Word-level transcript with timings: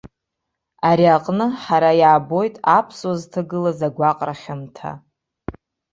Ари 0.89 1.07
аҟны 1.15 1.45
ҳара 1.63 1.91
иаабоит 2.01 2.55
аԥсуаа 2.77 3.15
зҭагылаз 3.19 3.79
агәаҟра 3.87 4.33
хьамҭа. 4.41 4.91